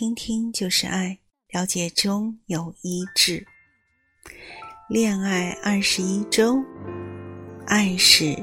[0.00, 1.18] 听听就是爱，
[1.50, 3.46] 了解中有一致。
[4.88, 6.56] 恋爱二十一周，
[7.66, 8.34] 爱是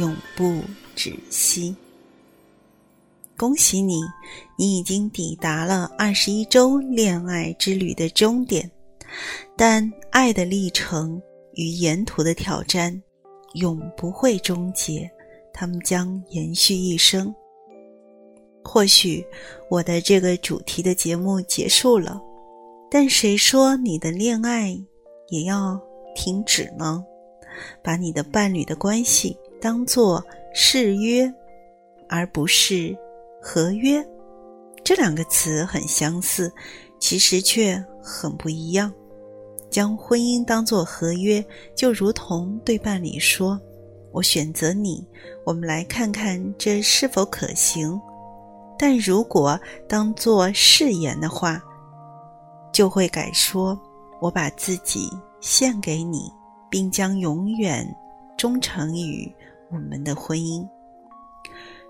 [0.00, 0.64] 永不
[0.96, 1.76] 止息。
[3.36, 4.00] 恭喜你，
[4.58, 8.68] 你已经抵达了二十一周恋爱之旅的终点。
[9.56, 13.00] 但爱的历程与沿途的挑战，
[13.54, 15.08] 永不会终结，
[15.52, 17.32] 它们将延续一生。
[18.66, 19.24] 或许
[19.70, 22.20] 我的这个主题的节目结束了，
[22.90, 24.76] 但谁说你的恋爱
[25.28, 25.80] 也要
[26.16, 27.02] 停止呢？
[27.82, 31.32] 把你的伴侣的关系当作誓约，
[32.08, 32.94] 而不是
[33.40, 34.04] 合约，
[34.84, 36.52] 这两个词很相似，
[36.98, 38.92] 其实却很不一样。
[39.70, 41.42] 将婚姻当作合约，
[41.74, 43.58] 就如同对伴侣说
[44.12, 45.06] ：“我选择你，
[45.44, 47.98] 我们来看看这是否可行。”
[48.78, 49.58] 但如果
[49.88, 51.62] 当做誓言的话，
[52.72, 53.78] 就会改说
[54.20, 55.10] ：“我把自己
[55.40, 56.30] 献给你，
[56.68, 57.86] 并将永远
[58.36, 59.34] 忠诚于
[59.70, 60.66] 我们的婚姻。”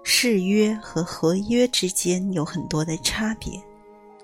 [0.04, 3.50] 誓约和合约之间有很多的差别。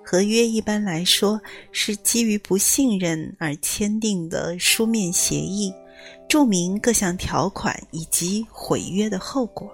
[0.05, 1.41] 合约一般来说
[1.73, 5.73] 是基于不信任而签订的书面协议，
[6.29, 9.69] 注明各项条款以及毁约的后果。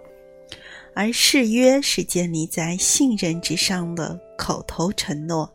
[0.98, 5.48] 而誓约是建立在信任之上的口头承诺，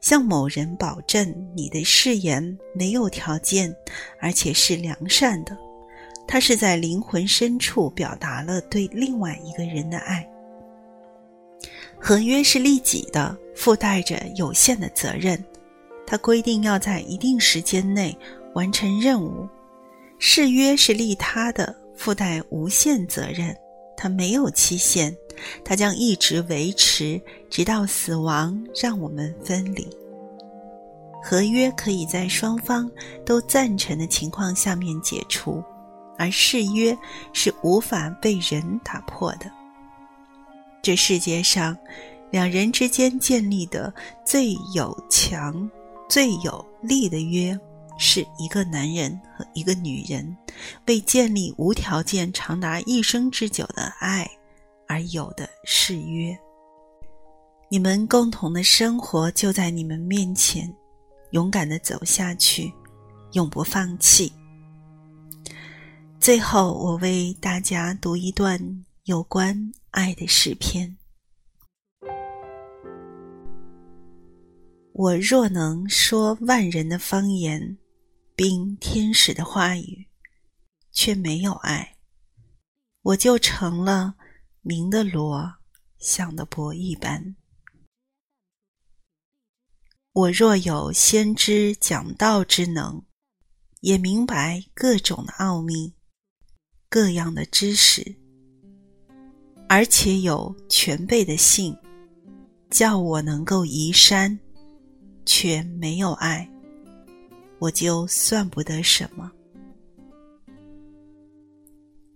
[0.00, 3.72] 向某人保证你的誓言没有条件，
[4.20, 5.56] 而且是良善的。
[6.26, 10.28] 它是在灵魂深处表达了对另外一个人的爱。
[11.96, 15.40] 合约是利己的，附带着有限的责任。
[16.04, 18.18] 它规定要在一定时间内
[18.54, 19.48] 完成任务。
[20.18, 23.56] 誓约是利他的，附带无限责任。
[24.02, 25.14] 它没有期限，
[25.62, 27.20] 它将一直维持，
[27.50, 29.86] 直到死亡让我们分离。
[31.22, 32.90] 合约可以在双方
[33.26, 35.62] 都赞成的情况下面解除，
[36.16, 36.96] 而誓约
[37.34, 39.52] 是无法被人打破的。
[40.80, 41.76] 这世界上，
[42.30, 43.92] 两人之间建立的
[44.24, 45.70] 最有强、
[46.08, 47.58] 最有力的约。
[48.02, 50.34] 是一个男人和一个女人
[50.88, 54.28] 为建立无条件、长达一生之久的爱
[54.88, 56.36] 而有的誓约。
[57.68, 60.74] 你们共同的生活就在你们面前，
[61.32, 62.72] 勇敢的走下去，
[63.34, 64.32] 永不放弃。
[66.18, 68.58] 最后，我为大家读一段
[69.04, 70.96] 有关爱的诗篇：
[74.94, 77.76] 我若能说万人的方言。
[78.42, 80.08] 冰天使的话语，
[80.92, 81.98] 却没有爱，
[83.02, 84.14] 我就成了
[84.62, 85.56] 明的罗，
[85.98, 87.36] 响的钹一般。
[90.12, 93.04] 我若有先知讲道之能，
[93.80, 95.92] 也明白各种的奥秘，
[96.88, 98.16] 各样的知识，
[99.68, 101.76] 而且有全备的信，
[102.70, 104.40] 叫我能够移山，
[105.26, 106.50] 却没有爱。
[107.60, 109.30] 我就算不得什么。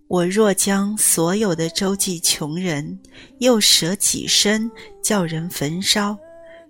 [0.07, 2.99] 我若将所有的周济穷人，
[3.39, 4.69] 又舍己身
[5.03, 6.17] 叫人焚烧，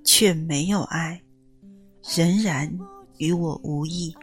[0.03, 1.21] 却没有爱，
[2.15, 2.71] 仍然
[3.17, 4.13] 与我无异。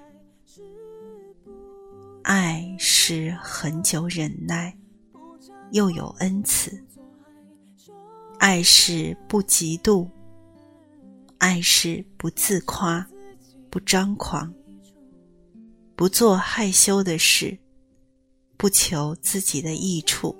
[2.22, 4.76] 爱是恒久忍耐，
[5.72, 6.70] 又有恩慈；
[8.38, 10.08] 爱是不嫉妒，
[11.38, 13.06] 爱是不自夸。
[13.72, 14.52] 不张狂，
[15.96, 17.56] 不做害羞的事，
[18.58, 20.36] 不求自己的益处，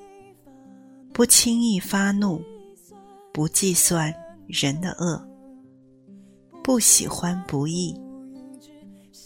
[1.15, 2.43] 不轻易发怒，
[3.33, 4.15] 不计算
[4.47, 5.27] 人的恶，
[6.63, 7.99] 不喜欢不义，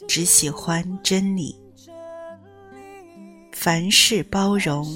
[0.06, 1.60] 只喜欢真理。
[3.50, 4.86] 凡事包容，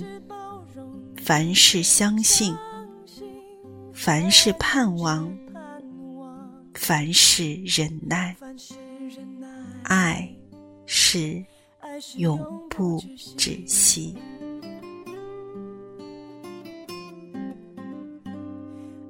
[1.16, 2.54] 凡事相信，
[3.92, 5.36] 凡事盼望，
[6.74, 8.36] 凡事忍耐。
[9.90, 10.32] 爱
[10.86, 11.44] 是
[12.16, 12.38] 永
[12.68, 13.00] 不
[13.36, 14.16] 止息，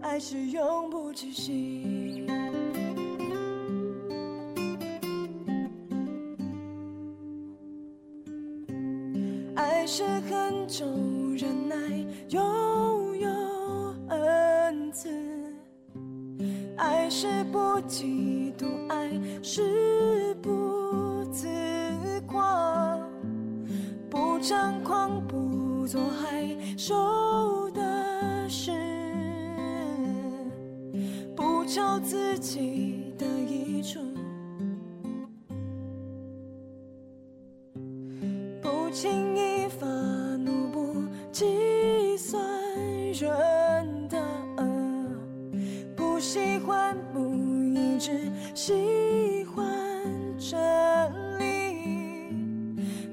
[0.01, 2.25] 爱是永不止息，
[9.55, 10.87] 爱是很久
[11.37, 11.77] 忍耐，
[12.31, 13.29] 又有
[14.09, 15.11] 恩慈，
[16.79, 19.11] 爱是不嫉妒，爱
[19.43, 20.60] 是不。
[24.51, 26.45] 张狂不做害
[26.77, 28.73] 羞的事，
[31.37, 34.01] 不求自己的益处，
[38.61, 39.87] 不轻易发
[40.39, 42.43] 怒，不计算
[43.13, 44.19] 人的
[44.57, 44.65] 恶，
[45.95, 47.21] 不喜欢不
[47.73, 48.29] 一致，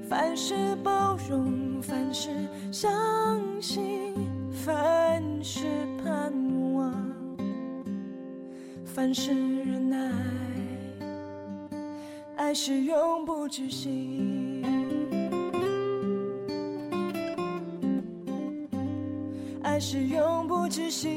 [0.08, 2.30] 凡事包容，凡事
[2.72, 2.90] 相
[3.60, 4.14] 信，
[4.50, 5.66] 凡事
[6.02, 6.32] 盼
[6.72, 6.94] 望，
[8.86, 10.10] 凡事忍耐，
[12.36, 14.64] 爱是永不止息。
[19.62, 21.10] 爱是永不止息。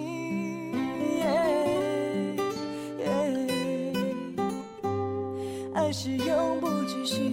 [5.73, 7.31] 爱是永不止息。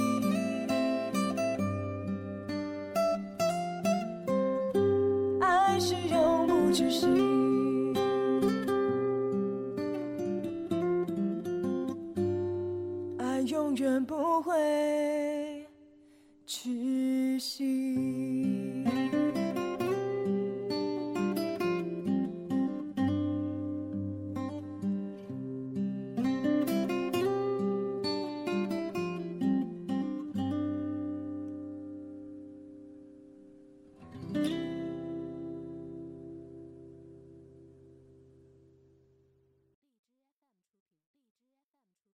[6.72, 7.37] 只是